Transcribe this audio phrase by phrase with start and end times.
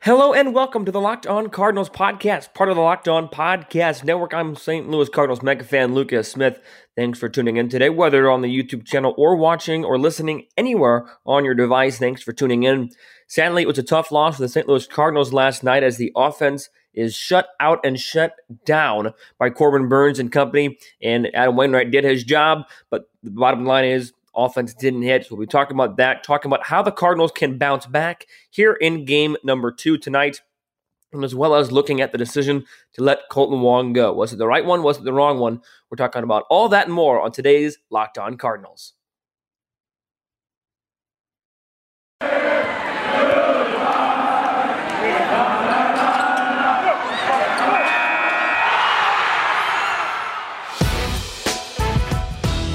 [0.00, 4.04] Hello and welcome to the Locked On Cardinals podcast, part of the Locked On Podcast
[4.04, 4.34] Network.
[4.34, 4.88] I'm St.
[4.88, 6.60] Louis Cardinals mega fan Lucas Smith.
[6.96, 11.06] Thanks for tuning in today, whether on the YouTube channel or watching or listening anywhere
[11.26, 11.98] on your device.
[11.98, 12.90] Thanks for tuning in.
[13.28, 14.66] Sadly, it was a tough loss for the St.
[14.66, 18.34] Louis Cardinals last night as the offense is shut out and shut
[18.64, 20.78] down by Corbin Burnes and company.
[21.02, 25.26] And Adam Wainwright did his job, but the bottom line is offense didn't hit.
[25.26, 28.74] So we'll be talking about that, talking about how the Cardinals can bounce back here
[28.74, 30.40] in game number two tonight,
[31.12, 34.12] and as well as looking at the decision to let Kolten Wong go.
[34.12, 34.82] Was it the right one?
[34.82, 35.60] Was it the wrong one?
[35.90, 38.94] We're talking about all that and more on today's Locked On Cardinals.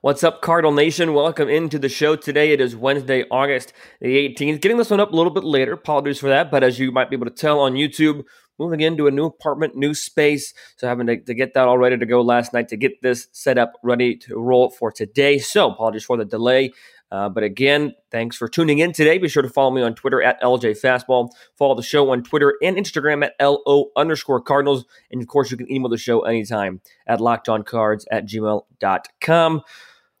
[0.00, 1.12] What's up, Cardinal Nation?
[1.12, 2.52] Welcome into the show today.
[2.52, 4.60] It is Wednesday, August the 18th.
[4.60, 5.72] Getting this one up a little bit later.
[5.72, 6.52] Apologies for that.
[6.52, 8.22] But as you might be able to tell on YouTube,
[8.60, 10.54] moving into a new apartment, new space.
[10.76, 13.26] So having to, to, get that all ready to go last night to get this
[13.32, 15.40] set up, ready to roll for today.
[15.40, 16.72] So apologies for the delay.
[17.10, 19.18] Uh, but again, thanks for tuning in today.
[19.18, 21.30] Be sure to follow me on Twitter at LJ Fastball.
[21.56, 24.84] Follow the show on Twitter and Instagram at LO underscore Cardinals.
[25.10, 29.62] And of course, you can email the show anytime at lockedoncards at gmail.com.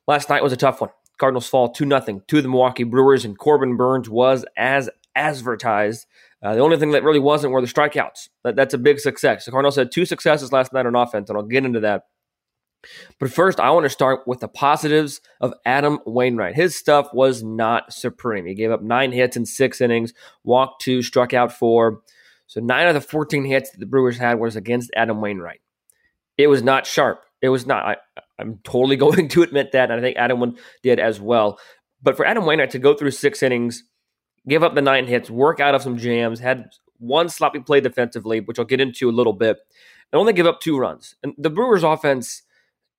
[0.06, 0.90] Last night was a tough one.
[1.18, 6.06] Cardinals fall 2 0 to the Milwaukee Brewers, and Corbin Burnes was as advertised.
[6.42, 8.28] Uh, the only thing that really wasn't were the strikeouts.
[8.44, 9.44] That, that's a big success.
[9.44, 12.04] The Cardinals had two successes last night on offense, and I'll get into that.
[13.18, 16.54] But first, I want to start with the positives of Adam Wainwright.
[16.54, 18.46] His stuff was not supreme.
[18.46, 20.12] He gave up nine hits in six innings,
[20.44, 22.02] walked two, struck out four.
[22.46, 25.60] So nine of the 14 hits that the Brewers had was against Adam Wainwright.
[26.36, 27.24] It was not sharp.
[27.42, 27.84] It was not.
[27.84, 27.96] I,
[28.38, 31.58] I'm totally going to admit that, and I think Adam did as well.
[32.02, 33.84] But for Adam Wainwright to go through six innings,
[34.48, 38.40] give up the nine hits, work out of some jams, had one sloppy play defensively,
[38.40, 39.58] which I'll get into a little bit,
[40.12, 41.16] and only give up two runs.
[41.22, 42.42] And the Brewers' offense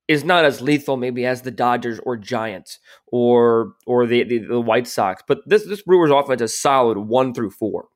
[0.10, 4.60] is not as lethal maybe as the Dodgers or Giants or or the, the, the
[4.60, 7.88] White Sox, but this this Brewers offense is solid one through four.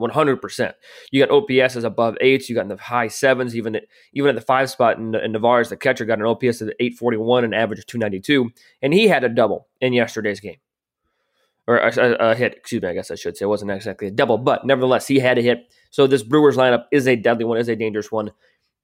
[0.00, 0.72] 100%.
[1.12, 2.48] You got OPS is above eights.
[2.48, 4.98] You got in the high sevens, even at, even at the five spot.
[4.98, 8.50] And, and Narvaez, the catcher, got an OPS of 841 and average of 292.
[8.80, 10.56] And he had a double in yesterday's game.
[11.68, 13.44] Or a, a, a, hit, excuse me, I guess I should say.
[13.44, 15.72] It wasn't exactly a double, but nevertheless, he had a hit.
[15.90, 18.32] So this Brewers lineup is a deadly one, is a dangerous one.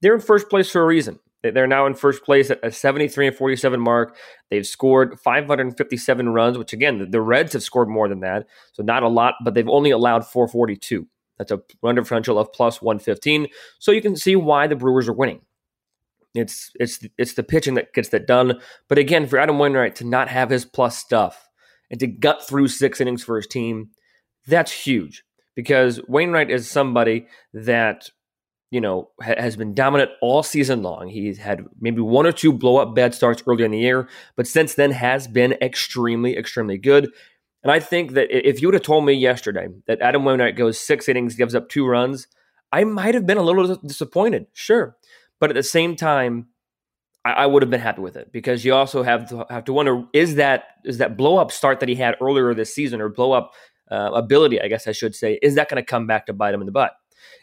[0.01, 1.19] They're in first place for a reason.
[1.41, 4.17] They're now in first place at a 73 and 47 mark.
[4.49, 8.47] They've scored 557 runs, which again, the Reds have scored more than that.
[8.73, 11.07] So not a lot, but they've only allowed 442.
[11.37, 13.47] That's a run differential of plus 115.
[13.79, 15.41] So you can see why the Brewers are winning.
[16.35, 18.59] It's it's it's the pitching that gets that done.
[18.87, 21.49] But again, for Adam Wainwright to not have his plus stuff
[21.89, 23.89] and to gut through six innings for his team,
[24.45, 25.23] that's huge
[25.55, 28.09] because Wainwright is somebody that
[28.71, 31.07] you know, ha- has been dominant all season long.
[31.07, 34.47] He's had maybe one or two blow up bad starts earlier in the year, but
[34.47, 37.09] since then has been extremely, extremely good.
[37.63, 40.79] And I think that if you would have told me yesterday that Adam Wainwright goes
[40.79, 42.27] six innings, gives up two runs,
[42.71, 44.95] I might have been a little disappointed, sure.
[45.39, 46.47] But at the same time,
[47.25, 49.73] I, I would have been happy with it because you also have to have to
[49.73, 53.09] wonder is that is that blow up start that he had earlier this season or
[53.09, 53.53] blow up
[53.91, 56.53] uh, ability, I guess I should say, is that going to come back to bite
[56.53, 56.93] him in the butt?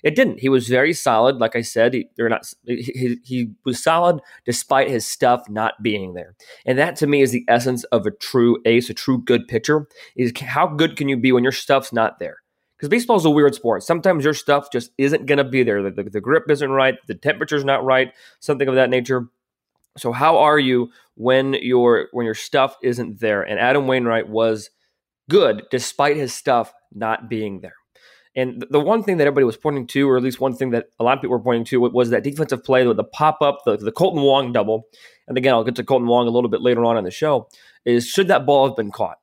[0.03, 0.41] It didn't.
[0.41, 1.37] He was very solid.
[1.37, 2.53] Like I said, he, they're not.
[2.65, 7.33] He, he was solid despite his stuff not being there, and that to me is
[7.33, 9.87] the essence of a true ace, a true good pitcher.
[10.17, 12.39] Is how good can you be when your stuff's not there?
[12.77, 13.83] Because baseball is a weird sport.
[13.83, 15.83] Sometimes your stuff just isn't going to be there.
[15.83, 16.95] The, the, the grip isn't right.
[17.07, 18.13] The temperature's not right.
[18.41, 19.29] Something of that nature.
[19.97, 23.43] So how are you when your when your stuff isn't there?
[23.43, 24.71] And Adam Wainwright was
[25.31, 27.75] good despite his stuff not being there.
[28.37, 30.91] And the one thing that everybody was pointing to, or at least one thing that
[31.01, 33.61] a lot of people were pointing to, was that defensive play with the pop up,
[33.65, 34.87] the, the Kolten Wong double.
[35.27, 37.49] And again, I'll get to Kolten Wong a little bit later on in the show.
[37.87, 39.19] Is should that ball have been caught?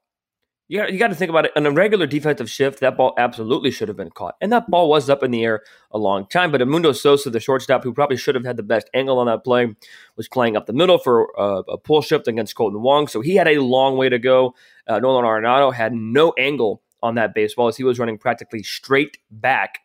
[0.70, 1.52] You got, you got to think about it.
[1.56, 4.36] In a regular defensive shift, that ball absolutely should have been caught.
[4.42, 5.62] And that ball was up in the air
[5.92, 6.52] a long time.
[6.52, 9.44] But Edmundo Sosa, the shortstop, who probably should have had the best angle on that
[9.44, 9.76] play,
[10.16, 13.08] was playing up the middle for a, a pull shift against Kolten Wong.
[13.08, 14.56] So he had a long way to go.
[14.88, 19.20] Uh, Nolan Arenado had no angle on that baseball as he was running practically straight
[19.32, 19.80] back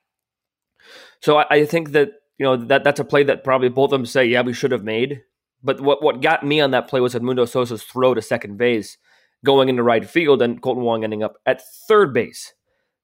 [1.20, 4.00] So I, I think that you know that that's a play that probably both of
[4.00, 5.23] them say, yeah, we should have made.
[5.65, 8.99] But what what got me on that play was Edmundo Sosa's throw to second base,
[9.44, 12.55] going into right field, and Kolten Wong ending up at third base.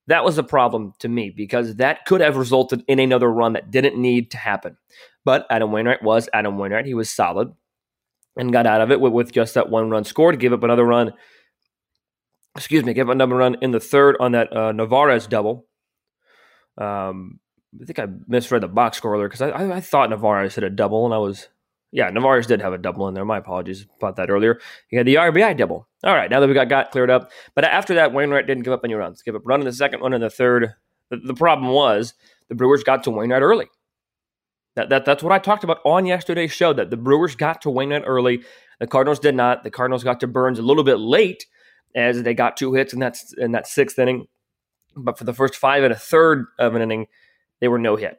[0.09, 3.71] That was a problem to me because that could have resulted in another run that
[3.73, 4.77] didn't need to happen.
[5.25, 6.87] But Adam Wainwright was Adam Wainwright.
[6.87, 7.53] He was solid
[8.37, 10.41] and got out of it with, with just that one run scored.
[10.41, 11.15] Give up another run.
[12.57, 15.67] Excuse me, give up another run in the third on that uh, Narvaez double.
[16.79, 17.41] Um,
[17.81, 20.65] I think I misread the box score earlier because I, I, I, thought Narvaez hit
[20.65, 21.49] a double, and I was,
[21.91, 23.25] yeah, Narvaez did have a double in there.
[23.25, 24.61] My apologies about that earlier.
[24.89, 25.89] He had the RBI double.
[26.05, 28.73] All right, now that we got got cleared up, but after that, Wainwright didn't give
[28.73, 29.23] up any runs.
[29.23, 30.75] Give up a run in the second, one in the third.
[31.11, 32.15] The, the problem was
[32.49, 33.67] the Brewers got to Wainwright early.
[34.77, 36.73] That, that that's what I talked about on yesterday's show.
[36.73, 38.43] That the Brewers got to Wainwright early.
[38.81, 39.63] The Cardinals did not.
[39.63, 41.47] The Cardinals got to Burnes a little bit late,
[41.95, 44.27] as they got two hits in that in that sixth inning.
[44.97, 47.07] But for the first five and a third of an inning,
[47.61, 48.19] they were no hit.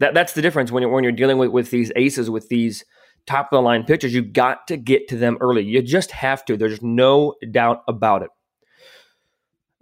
[0.00, 2.84] That that's the difference when you're when you're dealing with, with these aces, with these
[3.26, 4.14] top of the line pitchers.
[4.14, 5.62] You got to get to them early.
[5.64, 6.56] You just have to.
[6.56, 8.30] There's no doubt about it.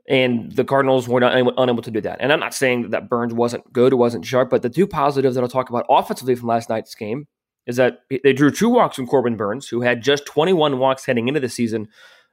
[0.08, 2.18] And the Cardinals were not unable to do that.
[2.20, 5.42] And I'm not saying that Burnes wasn't good wasn't sharp, but the two positives that
[5.42, 7.26] I'll talk about offensively from last night's game
[7.66, 11.26] is that they drew two walks from Corbin Burnes, who had just 21 walks heading
[11.26, 11.88] into the season.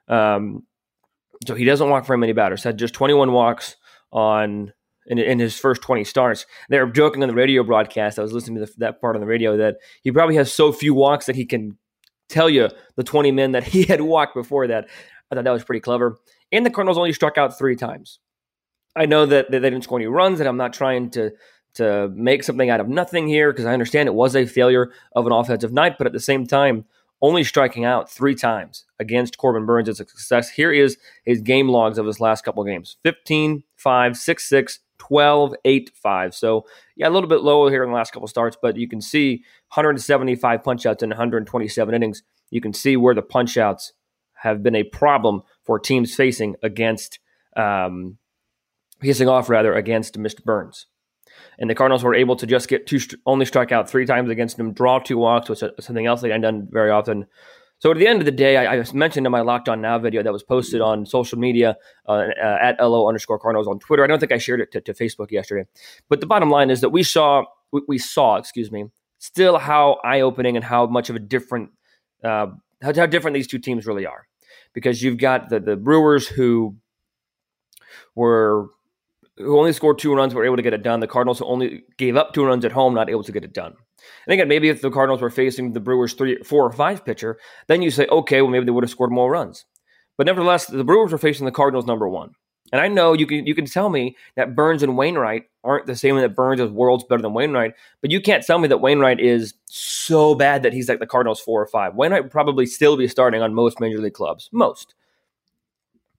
[0.08, 0.64] Um,
[1.46, 2.64] so he doesn't walk very many batters.
[2.64, 3.76] Had just 21 walks
[4.12, 4.74] on
[5.08, 6.46] in, in his first 20 starts.
[6.70, 8.20] They were joking on the radio broadcast.
[8.20, 10.72] I was listening to the, that part on the radio that he probably has so
[10.72, 11.78] few walks that he can
[12.30, 14.88] tell you the 20 men that he had walked before that.
[15.32, 16.18] I thought that was pretty clever.
[16.52, 18.20] And the Cardinals only struck out three times.
[18.96, 21.32] I know that they didn't score any runs, and I'm not trying to
[21.76, 25.26] to make something out of nothing here because I understand it was a failure of
[25.26, 26.86] an offensive night, but at the same time,
[27.20, 30.50] only striking out three times against Corbin Burnes is a success.
[30.50, 35.56] Here is his game logs of his last couple games 15, 5, 6, 6, 12,
[35.66, 36.34] 8, 5.
[36.34, 36.66] So,
[36.96, 39.44] yeah, a little bit lower here in the last couple starts, but you can see
[39.74, 42.24] 175 punchouts in 127 innings.
[42.50, 43.92] You can see where the punchouts
[44.36, 47.20] have been a problem for teams facing against
[47.56, 48.18] um,
[49.02, 50.44] facing off rather against Mr.
[50.44, 50.88] Burnes.
[51.60, 54.58] And the Cardinals were able to just get two, only strike out three times against
[54.58, 57.28] him, draw two walks, which is something else they hadn't done very often.
[57.84, 60.00] So at the end of the day, I, I mentioned in my Locked On Now
[60.00, 61.76] video that was posted on social media
[62.08, 64.06] uh, uh, at LO underscore Cardinals on Twitter.
[64.06, 65.68] I don't think I shared it to, to, Facebook yesterday,
[66.08, 67.44] but the bottom line is that we saw
[67.74, 68.86] we, we saw, excuse me,
[69.20, 71.72] still how eye opening and how much of a different
[72.24, 72.48] uh,
[72.82, 74.28] how, how different these two teams really are
[74.72, 76.78] because you've got the, the Brewers who
[78.16, 78.70] were
[79.38, 81.00] who only scored two runs were able to get it done.
[81.00, 83.54] The Cardinals who only gave up two runs at home, not able to get it
[83.54, 83.74] done.
[84.28, 87.40] And again, maybe if the Cardinals were facing the Brewers three, four or five pitcher,
[87.68, 89.66] then you say, okay, well maybe they would have scored more runs.
[90.18, 92.32] But nevertheless, the Brewers were facing the Cardinals number one.
[92.72, 95.96] And I know you can you can tell me that Burnes and Wainwright aren't the
[95.96, 99.20] same, that Burnes is worlds better than Wainwright, but you can't tell me that Wainwright
[99.20, 101.94] is so bad that he's like the Cardinals four or five.
[101.94, 104.96] Wainwright would probably still be starting on most major league clubs, most.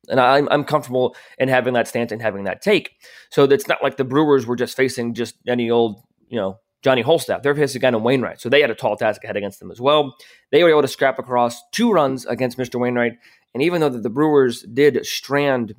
[0.08, 2.92] And I'm, I'm comfortable in having that stance and having that take.
[3.30, 7.02] So it's not like the Brewers were just facing just any old, you know, Johnny
[7.02, 7.42] Holstaff.
[7.42, 8.40] They're facing a guy named Wainwright.
[8.40, 10.16] So they had a tall task ahead against them as well.
[10.52, 12.78] They were able to scrap across two runs against Mr.
[12.78, 13.14] Wainwright.
[13.54, 15.74] And even though the Brewers did strand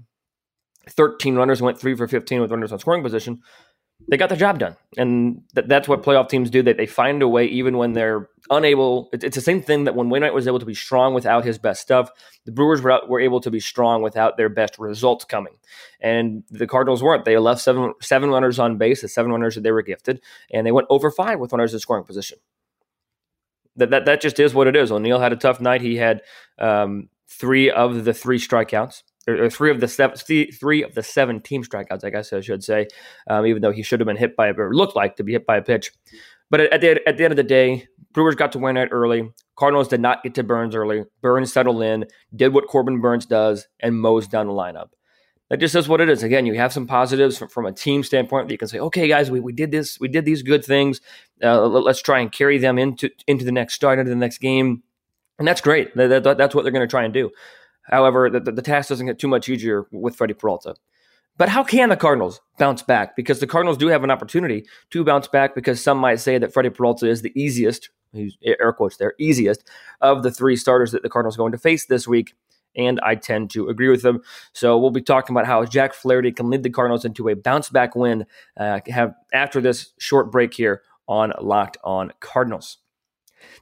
[0.90, 3.42] 13 runners, went three for 15 with runners on scoring position.
[4.08, 4.76] They got the job done.
[4.98, 6.62] And th- that's what playoff teams do.
[6.62, 9.10] That they find a way, even when they're unable.
[9.12, 11.58] It's, it's, the same thing that when Wainwright was able to be strong without his
[11.58, 12.12] best stuff,
[12.46, 15.54] the Brewers were, out, were able to be strong without their best results coming.
[16.00, 17.26] And the Cardinals weren't.
[17.26, 20.22] They left seven, seven runners on base, the seven runners that they were gifted,
[20.52, 22.38] and they went over five with runners in scoring position.
[23.78, 24.92] That, that, that just is what it is.
[24.92, 25.82] O'Neill had a tough night.
[25.82, 26.22] He had
[26.60, 31.42] um, three of the three strikeouts or, three of the seven, three of the seven
[31.42, 32.88] team strikeouts, I guess I should say,
[33.30, 35.34] um, even though he should have been hit by a, or looked like to be
[35.34, 35.92] hit by a pitch.
[36.50, 39.30] But at the, at the end of the day, Brewers got to win it early.
[39.58, 41.04] Cardinals did not get to Burnes early.
[41.22, 42.06] Burnes settled in,
[42.36, 44.90] did what Corbin Burnes does, and mows down the lineup.
[45.50, 46.24] That just is what it is.
[46.24, 49.08] Again, you have some positives from, from a team standpoint that you can say, okay,
[49.08, 51.02] guys, we, we did this, we did these good things.
[51.44, 54.40] Uh, let, us try and carry them into into the next start, into the next
[54.40, 54.82] game,
[55.38, 55.96] and that's great.
[55.96, 57.30] That, that, that's what they're going to try and do.
[57.88, 60.76] However, the, the task doesn't get too much easier with Freddie Peralta.
[61.38, 63.16] But how can the Cardinals bounce back?
[63.16, 66.54] Because the Cardinals do have an opportunity to bounce back because some might say that
[66.54, 67.90] Freddie Peralta is the easiest,
[68.44, 69.70] air quotes there, easiest
[70.02, 72.34] of the three starters that the Cardinals are going to face this week.
[72.78, 74.22] And I tend to agree with them.
[74.54, 77.70] So we'll be talking about how Jack Flaherty can lead the Cardinals into a bounce
[77.70, 78.26] back win
[78.58, 82.78] uh, have after this short break here on Locked On Cardinals.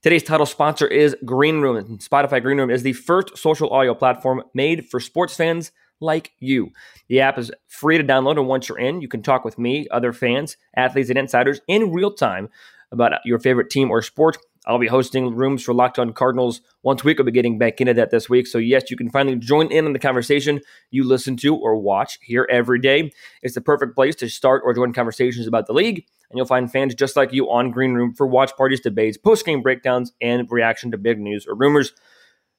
[0.01, 1.97] Today's title sponsor is Green Room.
[1.99, 6.71] Spotify Green Room is the first social audio platform made for sports fans like you.
[7.07, 9.87] The app is free to download, and once you're in, you can talk with me,
[9.91, 12.49] other fans, athletes, and insiders in real time
[12.91, 14.37] about your favorite team or sport.
[14.65, 17.19] I'll be hosting rooms for Locked On Cardinals once a week.
[17.19, 18.47] I'll be getting back into that this week.
[18.47, 22.17] So, yes, you can finally join in on the conversation you listen to or watch
[22.21, 23.11] here every day.
[23.41, 26.05] It's the perfect place to start or join conversations about the league.
[26.33, 29.45] And you'll find fans just like you on Green Room for watch parties, debates, post
[29.45, 31.93] game breakdowns, and reaction to big news or rumors.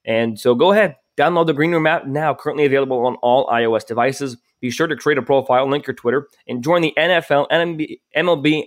[0.04, 3.84] And so go ahead, download the Green Room app now, currently available on all iOS
[3.84, 4.36] devices.
[4.60, 8.66] Be sure to create a profile, link your Twitter, and join the NFL, MLB, MLB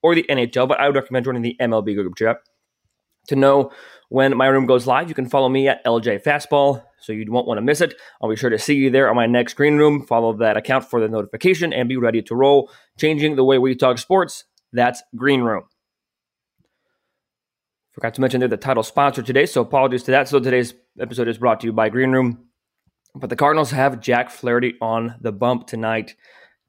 [0.00, 2.36] or the NHL, but I would recommend joining the MLB group chat.
[3.28, 3.72] To know
[4.08, 7.46] when my room goes live, you can follow me at LJ Fastball, so you won't
[7.46, 7.94] want to miss it.
[8.22, 10.06] I'll be sure to see you there on my next green room.
[10.06, 12.70] Follow that account for the notification and be ready to roll.
[12.98, 15.64] Changing the way we talk sports, that's Green Room.
[17.92, 20.28] Forgot to mention they're the title sponsor today, so apologies to that.
[20.28, 22.46] So today's episode is brought to you by Green Room.
[23.14, 26.14] But the Cardinals have Jack Flaherty on the bump tonight.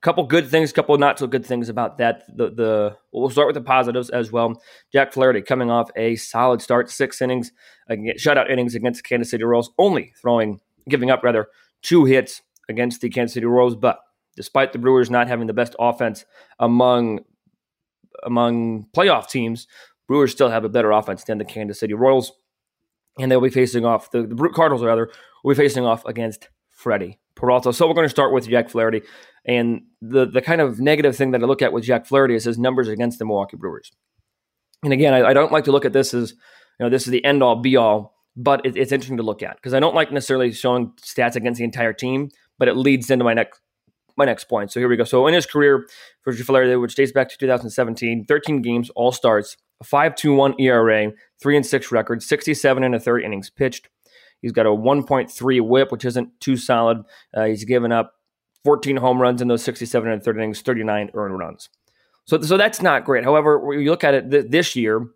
[0.01, 2.23] Couple good things, couple not so good things about that.
[2.27, 4.61] The the we'll start with the positives as well.
[4.93, 7.51] Jack Flaherty coming off a solid start, six innings,
[7.89, 11.47] shutout innings against the Kansas City Royals, only throwing, giving up rather
[11.81, 13.75] two hits against the Kansas City Royals.
[13.75, 13.99] But
[14.35, 16.25] despite the Brewers not having the best offense
[16.59, 17.21] among
[18.23, 19.65] among playoff teams,
[20.07, 22.33] Brewers still have a better offense than the Kansas City Royals,
[23.17, 25.09] and they'll be facing off the, the Cardinals rather
[25.43, 27.71] will be facing off against Freddie Peralta.
[27.71, 29.01] So we're going to start with Jack Flaherty,
[29.45, 32.43] and the the kind of negative thing that I look at with Jack Flaherty is
[32.43, 33.91] his numbers against the Milwaukee Brewers.
[34.83, 37.11] And again, I, I don't like to look at this as you know this is
[37.11, 39.95] the end all be all, but it, it's interesting to look at because I don't
[39.95, 43.61] like necessarily showing stats against the entire team, but it leads into my next
[44.17, 44.71] my next point.
[44.71, 45.03] So here we go.
[45.03, 45.87] So in his career
[46.23, 51.55] for Flaherty, which dates back to 2017, 13 games, all starts, a 5.21 ERA, three
[51.55, 53.87] and six record, 67 and a third innings pitched.
[54.41, 57.03] He's got a 1.3 WHIP, which isn't too solid.
[57.35, 58.13] Uh, he's given up
[58.63, 61.69] 14 home runs in those 67 and 30 innings, 39 earned runs.
[62.25, 63.23] So, so that's not great.
[63.23, 65.07] However, when you look at it th- this year,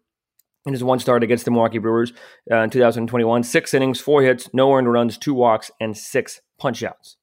[0.66, 2.14] in his one start against the Milwaukee Brewers
[2.52, 7.16] uh, in 2021, six innings, four hits, no earned runs, two walks, and six punchouts.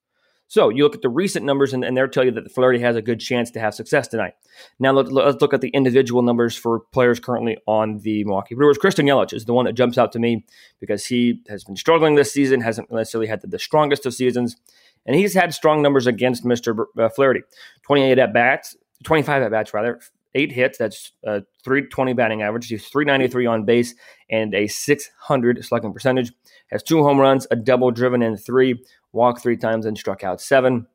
[0.48, 2.96] So you look at the recent numbers, and, and they'll tell you that Flaherty has
[2.96, 4.32] a good chance to have success tonight.
[4.78, 8.78] Now let, us look at the individual numbers for players currently on the Milwaukee Brewers.
[8.78, 10.46] Christian Yelich is the one that jumps out to me
[10.80, 14.56] because he has been struggling this season, hasn't necessarily had the, the strongest of seasons,
[15.04, 16.86] and he's had strong numbers against Mr.
[16.98, 17.42] Uh, Flaherty.
[17.82, 18.74] 28 at bats,
[19.04, 20.00] 25 at bats rather,
[20.34, 20.78] eight hits.
[20.78, 22.68] That's a 320 batting average.
[22.68, 23.94] He's 393 on base
[24.30, 26.32] and a 600 slugging percentage.
[26.70, 30.40] Has two home runs, a double driven in three, walked three times, and struck out
[30.40, 30.86] seven.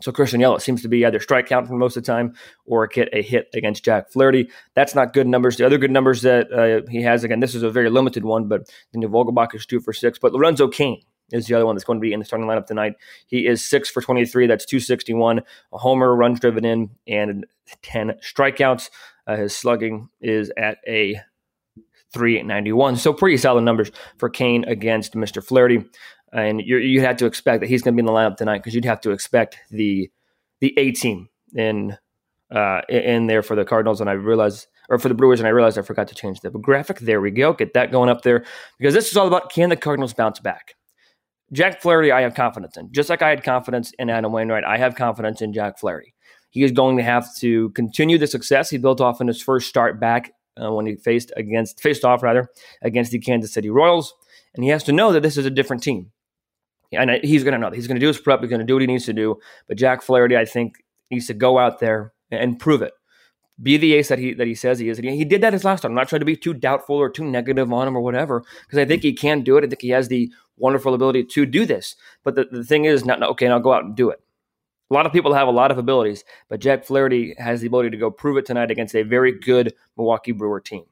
[0.00, 2.34] So Christian Yelich seems to be either strike count for most of the time
[2.66, 4.48] or get a hit against Jack Flaherty.
[4.74, 5.56] That's not good numbers.
[5.56, 8.46] The other good numbers that uh, he has, again, this is a very limited one,
[8.46, 10.18] but Daniel Vogelbach is two for six.
[10.18, 11.02] But Lorenzo Cain
[11.32, 12.94] is the other one that's going to be in the starting lineup tonight.
[13.26, 14.46] He is six for 23.
[14.46, 15.40] That's 261.
[15.72, 17.44] A homer, runs driven in, and
[17.82, 18.90] 10 strikeouts.
[19.26, 21.20] Uh, his slugging is at a
[22.12, 22.96] 391.
[22.96, 25.44] So pretty solid numbers for Cain against Mr.
[25.44, 25.84] Flaherty.
[26.32, 28.74] And you had to expect that he's going to be in the lineup tonight because
[28.74, 30.10] you'd have to expect the
[30.60, 31.96] the A team in
[32.54, 34.00] uh, in there for the Cardinals.
[34.00, 36.50] And I realized, or for the Brewers, and I realized I forgot to change the
[36.50, 36.98] graphic.
[36.98, 37.52] There we go.
[37.52, 38.44] Get that going up there
[38.78, 40.74] because this is all about can the Cardinals bounce back?
[41.52, 42.92] Jack Flaherty, I have confidence in.
[42.92, 46.14] Just like I had confidence in Adam Wainwright, I have confidence in Jack Flaherty.
[46.50, 49.68] He is going to have to continue the success he built off in his first
[49.68, 50.32] start back
[50.62, 52.48] uh, when he faced against faced off rather
[52.82, 54.14] against the Kansas City Royals,
[54.54, 56.10] and he has to know that this is a different team.
[56.92, 57.70] And he's going to know.
[57.70, 57.76] That.
[57.76, 58.40] He's going to do his prep.
[58.40, 59.38] He's going to do what he needs to do.
[59.66, 62.92] But Jack Flaherty, I think, needs to go out there and prove it.
[63.60, 64.98] Be the ace that he that he says he is.
[64.98, 65.90] And he, he did that his last time.
[65.90, 68.78] I'm not trying to be too doubtful or too negative on him or whatever, because
[68.78, 69.64] I think he can do it.
[69.64, 71.96] I think he has the wonderful ability to do this.
[72.22, 74.20] But the, the thing is, not okay, now go out and do it.
[74.90, 77.90] A lot of people have a lot of abilities, but Jack Flaherty has the ability
[77.90, 80.84] to go prove it tonight against a very good Milwaukee Brewer team.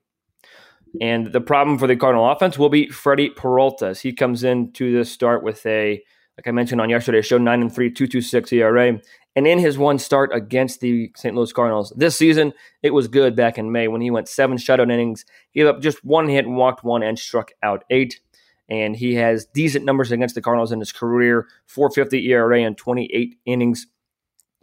[1.00, 4.92] And the problem for the Cardinal offense will be Freddie Peralta he comes in to
[4.92, 6.02] this start with a,
[6.36, 9.00] like I mentioned on yesterday's show, 9 and 3, 226 ERA.
[9.34, 11.34] And in his one start against the St.
[11.34, 14.90] Louis Cardinals this season, it was good back in May when he went seven shutout
[14.90, 18.20] innings, gave up just one hit and walked one and struck out eight
[18.68, 23.36] and he has decent numbers against the Cardinals in his career 450 ERA and 28
[23.46, 23.86] innings.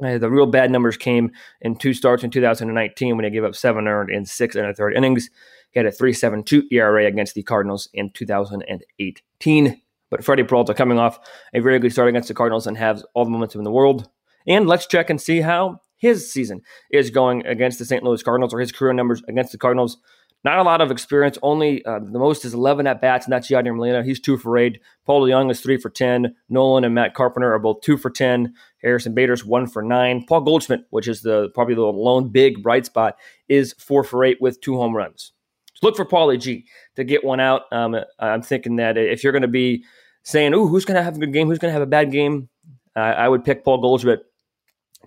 [0.04, 1.32] Uh, the real bad numbers came
[1.62, 4.74] in two starts in 2019 when he gave up seven earned in six and a
[4.74, 5.30] third innings.
[5.72, 9.82] He had a 3.72 ERA against the Cardinals in 2018.
[10.10, 11.20] But Freddie Peralta coming off
[11.54, 14.10] a very good start against the Cardinals and has all the momentum in the world.
[14.48, 18.04] And let's check and see how his season is going against the St.
[18.04, 19.98] Louis Cardinals or his career numbers against the Cardinals.
[20.44, 21.38] Not a lot of experience.
[21.42, 24.04] Only uh, the most is 11 at bats, and that's Yadier Molina.
[24.04, 24.82] He's two for eight.
[25.06, 26.36] Paul DeJong is three for 10.
[26.50, 28.54] Nolan and Matt Carpenter are both two for 10.
[28.82, 30.26] Harrison Bader's one for nine.
[30.28, 34.42] Paul Goldschmidt, which is the probably the lone big bright spot, is four for eight
[34.42, 35.32] with two home runs.
[35.76, 36.66] So look for Paulie G
[36.98, 37.64] to get one out.
[37.72, 39.86] Um, I'm thinking that if you're going to be
[40.24, 41.48] saying, "Ooh, who's going to have a good game?
[41.48, 42.50] Who's going to have a bad game?"
[42.96, 44.20] Uh, I would pick Paul Goldschmidt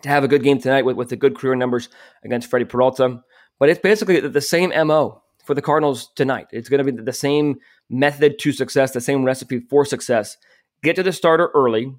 [0.01, 1.91] to have a good game tonight with, with the good career numbers
[2.25, 3.23] against Freddie Peralta.
[3.59, 6.49] But it's basically the same MO for the Cardinals tonight.
[6.51, 7.57] It's going to be the same
[7.89, 10.37] method to success, the same recipe for success.
[10.83, 11.95] Get to the starter early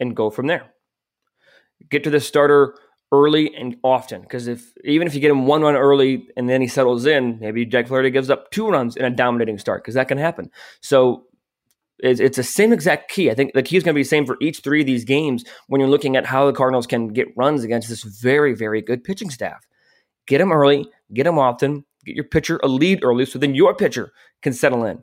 [0.00, 0.72] and go from there.
[1.90, 2.74] Get to the starter
[3.12, 6.60] early and often because if even if you get him one run early and then
[6.60, 9.94] he settles in, maybe Jack Flaherty gives up two runs in a dominating start because
[9.94, 10.50] that can happen.
[10.80, 11.26] So
[11.98, 13.30] it's, it's the same exact key.
[13.30, 15.04] I think the key is going to be the same for each three of these
[15.04, 18.82] games when you're looking at how the Cardinals can get runs against this very, very
[18.82, 19.66] good pitching staff.
[20.26, 23.74] Get them early, get them often, get your pitcher a lead early so then your
[23.74, 25.02] pitcher can settle in.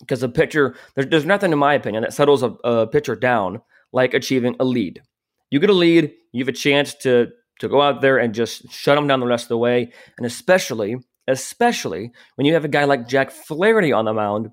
[0.00, 3.62] Because a pitcher, there's, there's nothing, in my opinion, that settles a, a pitcher down
[3.92, 5.02] like achieving a lead.
[5.50, 7.28] You get a lead, you have a chance to
[7.60, 9.92] to go out there and just shut them down the rest of the way.
[10.16, 10.96] And especially,
[11.26, 14.50] especially when you have a guy like Jack Flaherty on the mound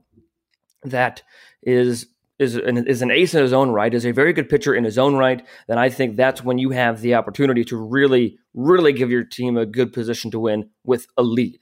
[0.84, 1.22] that
[1.62, 2.08] is
[2.40, 4.84] is an, is an ace in his own right, is a very good pitcher in
[4.84, 8.94] his own right, then I think that's when you have the opportunity to really, really
[8.94, 11.60] give your team a good position to win with a lead.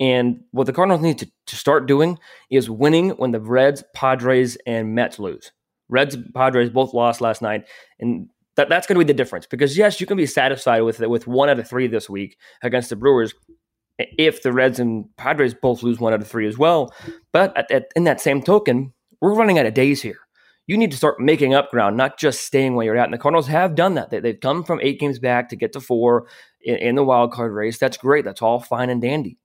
[0.00, 2.18] And what the Cardinals need to, to start doing
[2.50, 5.52] is winning when the Reds, Padres, and Mets lose.
[5.88, 7.66] Reds, Padres both lost last night,
[8.00, 9.46] and that, that's going to be the difference.
[9.46, 12.90] Because yes, you can be satisfied with with one out of three this week against
[12.90, 13.34] the Brewers,
[13.98, 16.92] if the Reds and Padres both lose one out of three as well.
[17.32, 20.18] But at, at, in that same token, we're running out of days here.
[20.66, 23.04] You need to start making up ground, not just staying where you're at.
[23.04, 24.10] And the Cardinals have done that.
[24.10, 26.26] They, have come from eight games back to get to four
[26.62, 27.78] in, in the wild card race.
[27.78, 28.24] That's great.
[28.24, 29.38] That's all fine and dandy.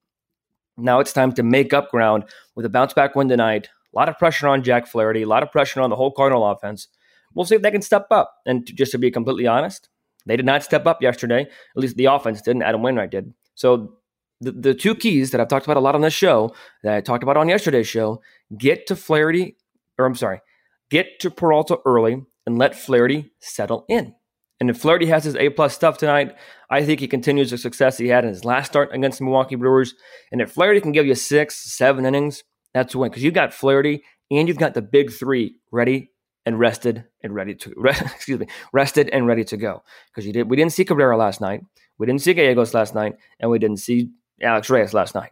[0.77, 2.23] Now it's time to make up ground
[2.55, 3.67] with a bounce back win tonight.
[3.93, 6.49] A lot of pressure on Jack Flaherty, a lot of pressure on the whole Cardinal
[6.49, 6.87] offense.
[7.33, 8.35] We'll see if they can step up.
[8.45, 9.89] And to, just to be completely honest,
[10.25, 11.41] they did not step up yesterday.
[11.41, 12.63] At least the offense didn't.
[12.63, 13.33] Adam Wainwright did.
[13.55, 13.98] So
[14.41, 17.01] the, the two keys that I've talked about a lot on this show, that I
[17.01, 18.21] talked about on yesterday's show,
[18.57, 19.57] get to Flaherty,
[19.97, 20.41] or I'm sorry,
[20.89, 24.15] get to Peralta early and let Flaherty settle in.
[24.59, 26.35] And if Flaherty has his A plus stuff tonight,
[26.69, 29.55] I think he continues the success he had in his last start against the Milwaukee
[29.55, 29.95] Brewers.
[30.31, 33.53] And if Flaherty can give you six, seven innings, that's a win because you've got
[33.53, 36.11] Flaherty and you've got the big three ready
[36.45, 40.49] and rested and ready to excuse me rested and ready to go because you did
[40.49, 41.61] we didn't see Cabrera last night,
[41.97, 45.31] we didn't see Gallegos last night, and we didn't see Alex Reyes last night.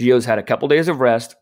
[0.00, 1.36] Gio's had a couple days of rest,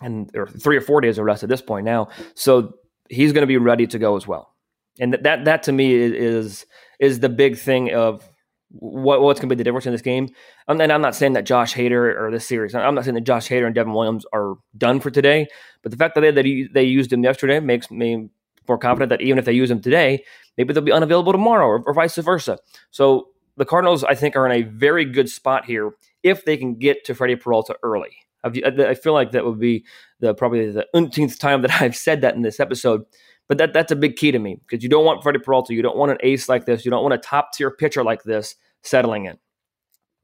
[0.00, 2.74] and or three or four days of rest at this point now, so
[3.08, 4.54] he's going to be ready to go as well.
[4.98, 6.66] And that that, that to me is
[6.98, 8.28] is the big thing of
[8.70, 10.28] what, what's going to be the difference in this game.
[10.66, 12.74] And I'm not saying that Josh Hader or this series.
[12.74, 15.46] I'm not saying that Josh Hader and Devin Williams are done for today.
[15.82, 18.28] But the fact that they that he, they used him yesterday makes me
[18.68, 20.24] more confident that even if they use him today,
[20.56, 22.58] maybe they'll be unavailable tomorrow or, or vice versa.
[22.90, 25.92] So the Cardinals, I think, are in a very good spot here
[26.22, 28.16] if they can get to Freddie Peralta early.
[28.44, 29.84] I feel like that would be
[30.20, 33.04] the probably the umpteenth time that I've said that in this episode.
[33.48, 35.82] But that that's a big key to me because you don't want Freddie Peralta, you
[35.82, 38.56] don't want an ace like this, you don't want a top tier pitcher like this
[38.82, 39.38] settling in.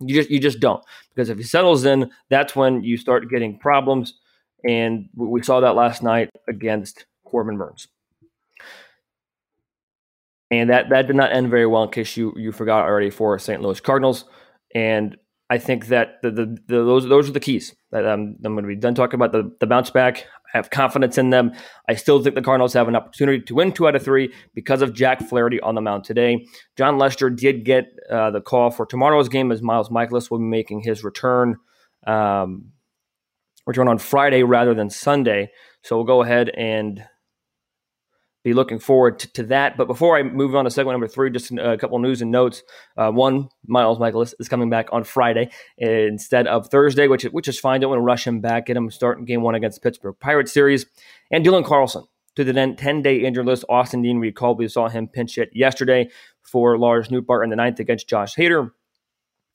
[0.01, 3.59] You just you just don't because if he settles in, that's when you start getting
[3.59, 4.15] problems,
[4.69, 7.87] and we saw that last night against Corbin Burnes
[10.53, 11.83] and that that did not end very well.
[11.83, 13.63] In case you you forgot already for St.
[13.63, 14.27] Louis Cardinals,
[14.75, 15.17] and
[15.49, 17.75] I think that the, the, the those those are the keys.
[17.91, 20.27] That I'm, I'm going to be done talking about the the bounce back.
[20.55, 21.53] I have confidence in them.
[21.89, 24.83] I still think the Cardinals have an opportunity to win two out of three because
[24.83, 26.47] of Jack Flaherty on the mound today.
[26.77, 30.45] Jon Lester did get uh, the call for tomorrow's game as Miles Mikolas will be
[30.45, 31.57] making his return.
[32.07, 32.73] Um,
[33.67, 35.51] return on Friday rather than Sunday.
[35.83, 37.03] So we'll go ahead and
[38.45, 39.77] be looking forward to, to, that.
[39.77, 42.63] But before I move on to segment number three, just a couple news and notes.
[42.97, 47.59] Uh, one, Miles Mikolas is coming back on Friday instead of Thursday, which which is
[47.59, 47.81] fine.
[47.81, 48.67] Don't want to rush him back.
[48.67, 50.87] Get him starting game one against Pittsburgh Pirates series.
[51.31, 52.05] And Dylan Carlson
[52.37, 53.65] to the 10 day injured list.
[53.69, 54.59] Austin Dean recalled.
[54.59, 56.11] We saw him pinch hit yesterday
[56.43, 58.71] for Lars Nootbaar in the ninth against Josh Hader.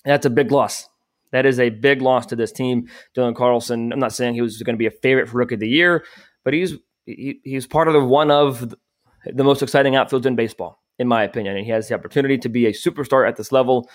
[0.06, 0.88] That's a big loss.
[1.32, 2.88] That is a big loss to this team.
[3.16, 5.60] Dylan Carlson, I'm not saying he was going to be a favorite for rookie of
[5.60, 6.06] the year,
[6.46, 6.76] but he's
[7.08, 8.76] he, he's part of the one of
[9.26, 11.56] the most exciting outfields in baseball, in my opinion.
[11.58, 13.90] And he has the opportunity to be a superstar at this level.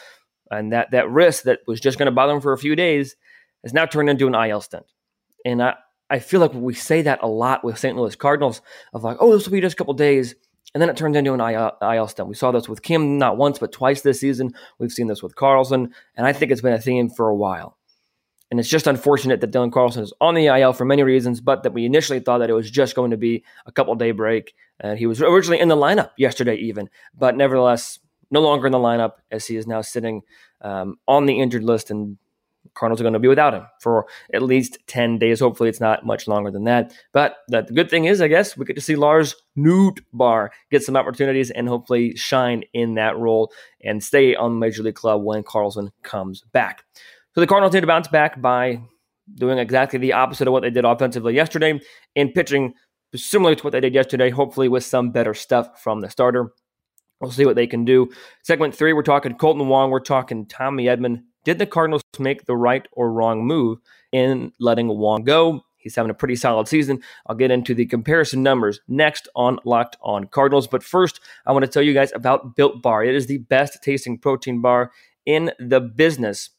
[0.51, 3.17] And that that risk that was just going to bother him for a few days
[3.63, 4.87] has now turned into an IL stint.
[5.45, 5.75] And I,
[6.11, 7.97] I feel like we say that a lot with St.
[7.97, 8.61] Louis Cardinals
[8.93, 10.35] of like, oh, this will be just a couple days.
[10.75, 12.29] And then it turns into an IL, IL stint.
[12.29, 14.55] We saw this with Kim not once, but twice this season.
[14.79, 15.95] We've seen this with Carlson.
[16.17, 17.77] And I think it's been a theme for a while.
[18.53, 21.63] And it's just unfortunate that Dylan Carlson is on the IL for many reasons, but
[21.63, 24.55] that we initially thought that it was just going to be a couple day break.
[24.79, 27.99] And he was originally in the lineup yesterday, even, but nevertheless,
[28.31, 30.21] no longer in the lineup as he is now sitting
[30.61, 32.19] um, on the injured list and
[32.75, 35.41] Cardinals are going to be without him for at least 10 days.
[35.41, 36.93] Hopefully, it's not much longer than that.
[37.13, 40.97] But the good thing is, I guess, we get to see Lars Nootbaar get some
[40.97, 43.51] opportunities and hopefully shine in that role
[43.83, 46.85] and stay on the Major League Club when Carlson comes back.
[47.35, 48.81] So the Cardinals need to bounce back by
[49.35, 51.81] doing exactly the opposite of what they did offensively yesterday
[52.15, 52.75] and pitching
[53.15, 56.53] similar to what they did yesterday, hopefully with some better stuff from the starter.
[57.21, 58.11] We'll see what they can do.
[58.43, 61.23] Segment three, we're talking Kolten Wong, we're talking Tommy Edman.
[61.45, 63.79] did the Cardinals make the right or wrong move
[64.13, 65.63] in letting Wong go?
[65.77, 67.01] He's having a pretty solid season.
[67.27, 70.69] I'll get into the comparison numbers next on Locked On Cardinals.
[70.69, 73.05] But first, I want to tell you guys about Built Bar.
[73.05, 74.93] It is the best tasting protein bar
[75.27, 76.51] in the business.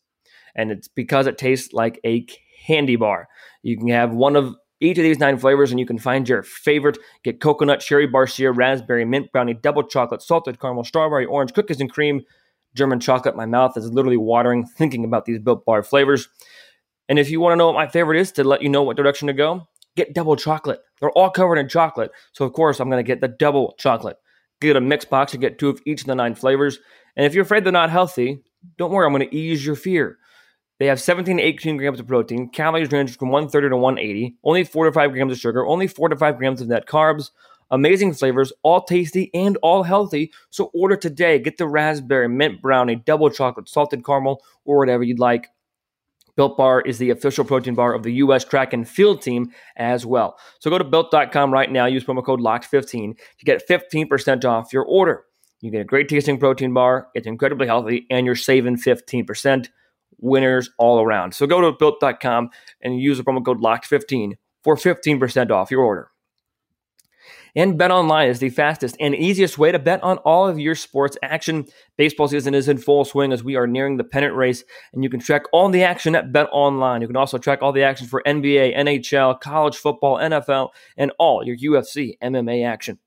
[0.55, 2.25] And it's because it tastes like a
[2.65, 3.27] candy bar.
[3.61, 6.43] You can have one of each of these nine flavors and you can find your
[6.43, 6.97] favorite.
[7.23, 11.91] Get coconut, cherry barcia, raspberry, mint brownie, double chocolate, salted caramel, strawberry, orange, cookies and
[11.91, 12.21] cream,
[12.75, 13.35] German chocolate.
[13.35, 16.27] My mouth is literally watering thinking about these built bar flavors.
[17.07, 18.97] And if you want to know what my favorite is to let you know what
[18.97, 20.81] direction to go, get double chocolate.
[20.99, 22.11] They're all covered in chocolate.
[22.33, 24.17] So, of course, I'm going to get the double chocolate.
[24.61, 26.79] Get a mix box to get two of each of the nine flavors.
[27.15, 28.43] And if you're afraid they're not healthy,
[28.77, 30.17] don't worry, I'm going to ease your fear.
[30.83, 34.65] They have 17 to 18 grams of protein, calories range from 130 to 180, only
[34.65, 37.29] 4 to 5 grams of sugar, only 4 to 5 grams of net carbs,
[37.71, 40.33] Amazing flavors, all tasty and all healthy.
[40.49, 41.39] So order today.
[41.39, 45.47] Get the raspberry, mint brownie, double chocolate, salted caramel, or whatever you'd like.
[46.35, 48.43] Built Bar is the official protein bar of the U.S.
[48.43, 50.37] track and field team as well.
[50.59, 51.85] So go to built.com right now.
[51.85, 55.23] Use promo code LOCKED15 to get 15% off your order.
[55.61, 57.07] You get a great tasting protein bar.
[57.15, 59.69] It's incredibly healthy, and you're saving 15%.
[60.23, 61.35] Winners all around.
[61.35, 62.49] So go to built.com
[62.81, 64.33] and use the promo code LOCKED15
[64.63, 66.09] for 15% off your order.
[67.55, 71.17] And BetOnline is the fastest and easiest way to bet on all of your sports
[71.21, 71.65] action.
[71.97, 75.09] Baseball season is in full swing as we are nearing the pennant race, and you
[75.09, 77.01] can track all the action at BetOnline.
[77.01, 81.43] You can also track all the action for NBA, NHL, college football, NFL, and all
[81.45, 82.97] your UFC, MMA action.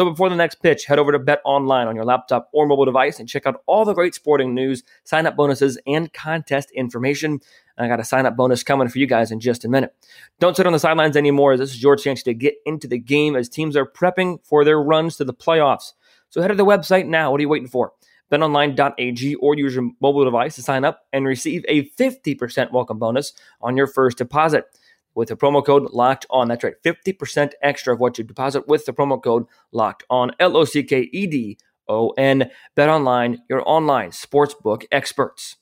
[0.00, 2.86] So before the next pitch, head over to Bet Online on your laptop or mobile
[2.86, 7.38] device and check out all the great sporting news, sign up bonuses, and contest information.
[7.76, 9.94] I got a sign up bonus coming for you guys in just a minute.
[10.38, 11.58] Don't sit on the sidelines anymore.
[11.58, 14.80] This is your chance to get into the game as teams are prepping for their
[14.80, 15.92] runs to the playoffs.
[16.30, 17.30] So head to the website now.
[17.30, 17.92] What are you waiting for?
[18.32, 23.34] BetOnline.ag or use your mobile device to sign up and receive a 50% welcome bonus
[23.60, 24.64] on your first deposit
[25.14, 26.48] with the promo code locked on.
[26.48, 30.32] That's right, 50% extra of what you deposit with the promo code locked on.
[30.38, 32.50] L O C K E D O N.
[32.74, 35.56] Bet online, your online sportsbook experts.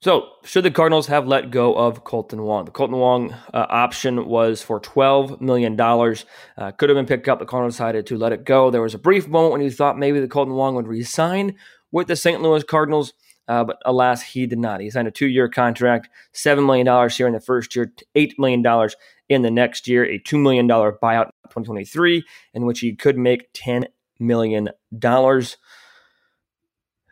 [0.00, 2.66] So, should the Cardinals have let go of Kolten Wong?
[2.66, 5.78] The Kolten Wong uh, option was for $12 million.
[5.80, 7.40] Uh, could have been picked up.
[7.40, 8.70] The Cardinals decided to let it go.
[8.70, 11.56] There was a brief moment when you thought maybe the Kolten Wong would resign
[11.90, 12.40] with the St.
[12.40, 13.12] Louis Cardinals,
[13.48, 14.80] uh, but alas, he did not.
[14.80, 18.90] He signed a two year contract, $7 million here in the first year, $8 million
[19.28, 23.52] in the next year, a $2 million buyout in 2023, in which he could make
[23.54, 23.86] $10
[24.20, 24.68] million.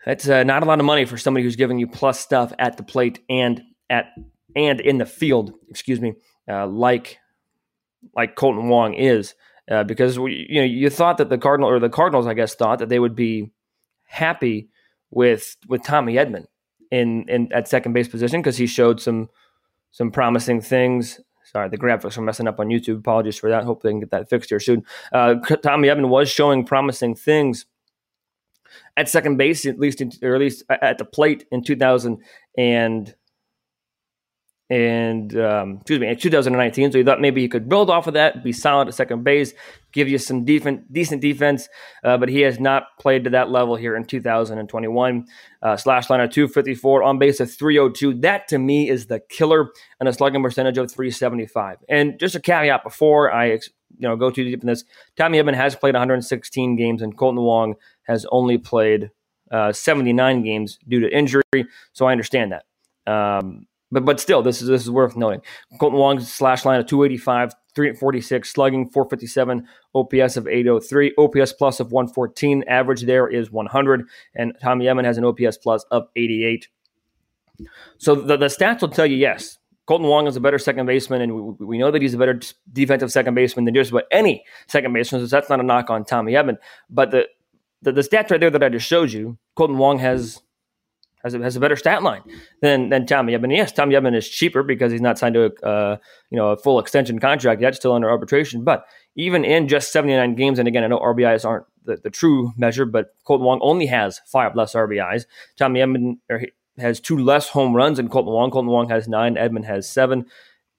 [0.07, 2.77] That's uh, not a lot of money for somebody who's giving you plus stuff at
[2.77, 4.07] the plate and at
[4.55, 5.53] and in the field.
[5.68, 6.14] Excuse me,
[6.49, 7.18] uh, like
[8.14, 9.35] like Kolten Wong is,
[9.68, 12.55] uh, because we, you know you thought that the Cardinal or the Cardinals, I guess,
[12.55, 13.51] thought that they would be
[14.05, 14.70] happy
[15.11, 16.47] with with Tommy Edman
[16.90, 19.29] in in at second base position because he showed some
[19.90, 21.21] some promising things.
[21.45, 22.99] Sorry, the graphics are messing up on YouTube.
[22.99, 23.64] Apologies for that.
[23.64, 24.85] Hope they can get that fixed here soon.
[25.12, 27.66] Uh, Tommy Edman was showing promising things
[28.97, 32.19] at second base, at least, in, or at least at the plate in 2000
[32.59, 33.14] and
[34.68, 36.92] and um, excuse me, in 2019.
[36.92, 39.52] So he thought maybe he could build off of that, be solid at second base,
[39.92, 41.68] give you some decent decent defense.
[42.02, 45.26] Uh, but he has not played to that level here in 2021.
[45.62, 48.14] Uh, slash line of 254, on base of 302.
[48.20, 51.79] That to me is the killer, and a slugging percentage of 375.
[51.88, 53.61] And just a caveat before I you
[54.00, 54.85] know go too deep in this,
[55.16, 59.11] Tommy Edman has played 116 games, and Kolten Wong has only played
[59.52, 61.42] uh, 79 games due to injury.
[61.92, 62.64] So I understand that.
[63.11, 65.40] Um, but but still, this is this is worth noting.
[65.81, 71.92] Kolten Wong's slash line of 285, 346, slugging 457, OPS of 803, OPS plus of
[71.92, 72.64] 114.
[72.68, 76.68] Average there is 100, and Tommy Edman has an OPS plus of 88.
[77.99, 81.20] So the, the stats will tell you yes, Kolten Wong is a better second baseman,
[81.22, 82.40] and we, we, know that he's a better
[82.72, 85.20] defensive second baseman than just about any second baseman.
[85.20, 86.59] So that's not a knock on Tommy Edman.
[86.90, 87.29] But the
[87.83, 90.42] the, the stats right there that I just showed you, Kolten Wong has
[91.27, 92.23] has a, has a better stat line
[92.62, 93.55] than than Tommy Edman.
[93.55, 95.97] Yes, Tommy Edman is cheaper because he's not signed to a uh,
[96.31, 98.65] you know a full extension contract yet, still under arbitration.
[98.65, 98.87] But
[99.17, 102.85] even in just 79 games, and again, I know RBIs aren't the, the true measure,
[102.85, 105.27] but Kolten Wong only has five less RBIs.
[105.57, 106.19] Tommy Edman
[106.79, 108.51] has two less home runs than Kolten Wong.
[108.51, 109.35] Kolten Wong has nine.
[109.35, 110.27] Edman has seven.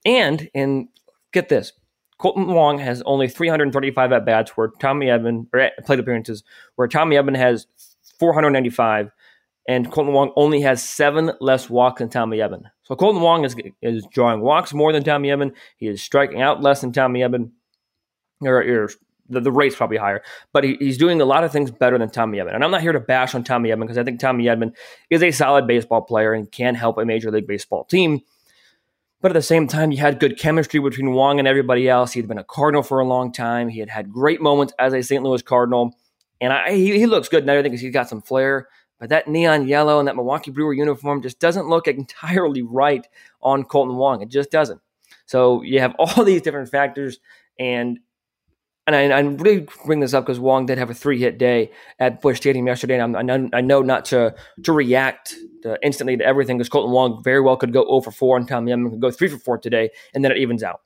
[0.05, 0.87] And and
[1.33, 1.73] get this,
[2.19, 6.43] Kolten Wong has only 335 at bats, where Tommy Edman or plate appearances,
[6.75, 7.67] where Tommy Edman has
[8.19, 9.11] 495
[9.67, 12.63] and Kolten Wong only has seven less walks than Tommy Edman.
[12.83, 15.53] So Kolten Wong is is drawing walks more than Tommy Edman.
[15.77, 17.51] He is striking out less than Tommy Edman.
[18.41, 18.89] Or, or
[19.29, 22.09] the, the rate's probably higher, but he, he's doing a lot of things better than
[22.09, 22.55] Tommy Edman.
[22.55, 24.73] And I'm not here to bash on Tommy Edman because I think Tommy Edman
[25.09, 28.21] is a solid baseball player and can help a Major League Baseball team.
[29.19, 32.13] But at the same time, you had good chemistry between Wong and everybody else.
[32.13, 33.67] He had been a Cardinal for a long time.
[33.67, 35.23] He had had great moments as a St.
[35.23, 35.95] Louis Cardinal.
[36.39, 37.57] And I, he, he looks good now.
[37.57, 38.67] I think he's got some flair.
[38.99, 43.05] But that neon yellow and that Milwaukee Brewer uniform just doesn't look entirely right
[43.41, 44.21] on Kolten Wong.
[44.21, 44.81] It just doesn't.
[45.25, 47.19] So you have all these different factors,
[47.59, 47.99] and
[48.87, 51.71] and I, I really bring this up because Wong did have a three hit day
[51.99, 54.33] at Busch Stadium yesterday, and I'm, I, know, not to
[54.63, 58.11] to react to instantly to everything because Kolten Wong very well could go 0 for
[58.11, 60.81] 4 and Tommy Edman could go 3 for 4 today, and then it evens out.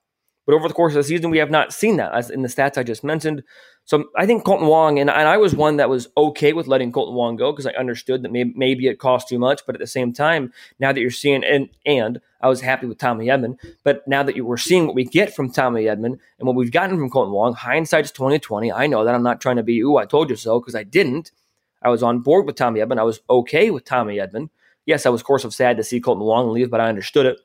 [0.45, 2.47] But over the course of the season, we have not seen that as in the
[2.47, 3.43] stats I just mentioned.
[3.91, 6.93] So I think Kolten Wong, and, and I was one that was okay with letting
[6.93, 9.65] Kolten Wong go because I understood that maybe, maybe it cost too much.
[9.65, 12.99] But at the same time, now that you're seeing, and, and I was happy with
[12.99, 16.47] Tommy Edman, but now that you were seeing what we get from Tommy Edman and
[16.47, 18.71] what we've gotten from Kolten Wong, hindsight's 2020.
[18.71, 20.83] I know that I'm not trying to be, ooh, I told you so, because I
[20.83, 21.33] didn't.
[21.81, 22.97] I was on board with Tommy Edman.
[22.97, 24.51] I was okay with Tommy Edman.
[24.85, 27.25] Yes, I was, of course, of sad to see Kolten Wong leave, but I understood
[27.25, 27.41] it.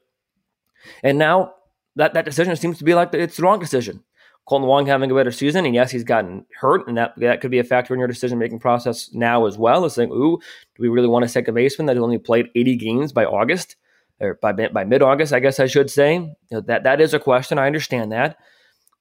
[1.03, 1.55] And now
[1.97, 4.05] that, that decision seems to be like it's the wrong decision.
[4.49, 7.51] Kolten Wong having a better season, and yes, he's gotten hurt, and that that could
[7.51, 9.85] be a factor in your decision making process now as well.
[9.85, 10.39] Is saying, ooh,
[10.77, 13.77] do we really want a second baseman that only played 80 games by August
[14.21, 15.33] or by by mid August?
[15.33, 17.59] I guess I should say you know, that that is a question.
[17.59, 18.39] I understand that.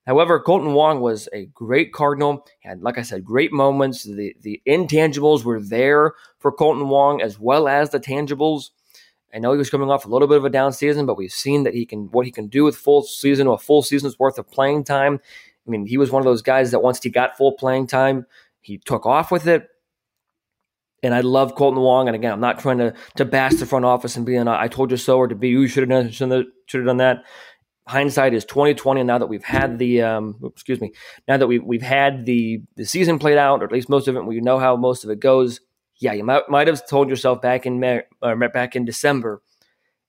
[0.07, 2.45] However, Kolten Wong was a great Cardinal.
[2.61, 4.03] Had, like I said, great moments.
[4.03, 8.69] The the intangibles were there for Kolten Wong as well as the tangibles.
[9.35, 11.31] I know he was coming off a little bit of a down season, but we've
[11.31, 14.17] seen that he can what he can do with full season or a full season's
[14.17, 15.19] worth of playing time.
[15.67, 18.25] I mean, he was one of those guys that once he got full playing time,
[18.61, 19.67] he took off with it.
[21.03, 22.07] And I love Kolten Wong.
[22.07, 24.69] And again, I'm not trying to to bash the front office and be being I
[24.69, 27.25] told you so or to be you should have done should have done that.
[27.87, 29.03] Hindsight is 2020.
[29.03, 30.93] Now that we've had the um, excuse me,
[31.27, 34.15] now that we've we've had the the season played out, or at least most of
[34.15, 35.59] it, we know how most of it goes
[35.99, 39.41] yeah, you might, might have told yourself back in or uh, back in December,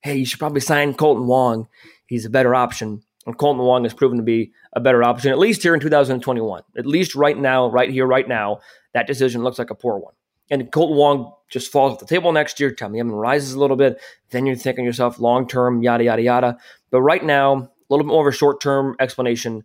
[0.02, 1.68] hey, you should probably sign Kolten Wong.
[2.06, 3.02] He's a better option.
[3.26, 6.62] And Kolten Wong has proven to be a better option, at least here in 2021.
[6.76, 8.60] At least right now, right here, right now,
[8.94, 10.14] that decision looks like a poor one.
[10.48, 12.70] And Kolten Wong just falls off the table next year.
[12.70, 14.00] Tommy Edman rises a little bit.
[14.30, 16.58] Then you're thinking yourself long term, yada, yada, yada.
[16.90, 19.64] But right now, a little bit more of a short term explanation.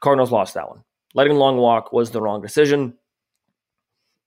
[0.00, 0.84] Cardinals lost that one.
[1.14, 2.94] Letting Long walk was the wrong decision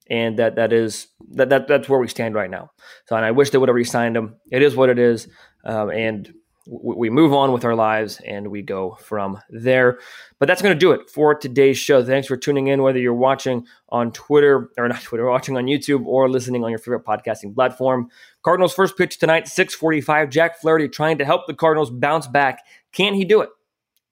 [0.09, 2.71] and that that is that, that that's where we stand right now.
[3.07, 4.35] So, and I wish they would have re-signed him.
[4.51, 5.27] It is what it is,
[5.63, 6.33] um, and
[6.65, 9.99] w- we move on with our lives and we go from there.
[10.39, 12.03] But that's going to do it for today's show.
[12.03, 16.05] Thanks for tuning in, whether you're watching on Twitter or not Twitter, watching on YouTube
[16.05, 18.09] or listening on your favorite podcasting platform.
[18.43, 20.29] Cardinals first pitch tonight, 6:45.
[20.29, 22.59] Jack Flaherty trying to help the Cardinals bounce back.
[22.91, 23.49] Can he do it?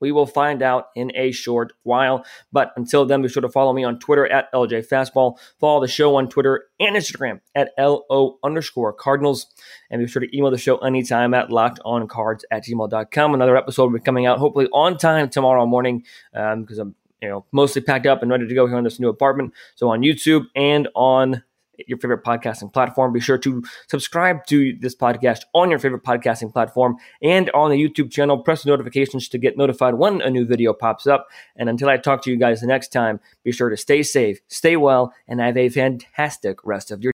[0.03, 2.25] We will find out in a short while.
[2.51, 5.37] But until then, be sure to follow me on Twitter at LJ Fastball.
[5.61, 9.45] Follow the show on Twitter and Instagram at LO underscore Cardinals.
[9.89, 13.33] And be sure to email the show anytime at lockedoncards at gmail.com.
[13.33, 17.29] Another episode will be coming out hopefully on time tomorrow morning because um, I'm you
[17.29, 19.53] know mostly packed up and ready to go here in this new apartment.
[19.75, 21.43] So on YouTube and on
[21.87, 23.11] your favorite podcasting platform.
[23.11, 27.77] Be sure to subscribe to this podcast on your favorite podcasting platform and on the
[27.77, 28.37] YouTube channel.
[28.37, 31.27] Press the notifications to get notified when a new video pops up.
[31.55, 34.39] And until I talk to you guys the next time, be sure to stay safe,
[34.47, 37.11] stay well, and have a fantastic rest of your